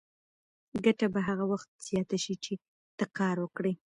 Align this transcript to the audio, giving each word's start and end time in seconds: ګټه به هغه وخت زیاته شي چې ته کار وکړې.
ګټه 0.85 1.07
به 1.13 1.19
هغه 1.27 1.45
وخت 1.51 1.69
زیاته 1.87 2.17
شي 2.23 2.35
چې 2.43 2.53
ته 2.97 3.05
کار 3.17 3.35
وکړې. 3.41 3.73